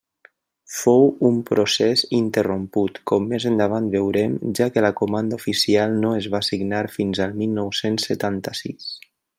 Fou 0.75 1.03
un 1.27 1.35
procés 1.49 2.03
interromput, 2.19 2.97
com 3.11 3.29
més 3.33 3.45
endavant 3.51 3.91
veurem, 3.97 4.35
ja 4.61 4.69
que 4.77 4.85
la 4.89 4.93
comanda 5.03 5.41
oficial 5.43 5.95
no 6.05 6.15
es 6.23 6.33
va 6.37 6.45
signar 6.51 6.85
fins 6.99 7.25
al 7.27 7.37
mil 7.43 7.57
nou-cents 7.61 8.11
setanta-sis. 8.13 8.91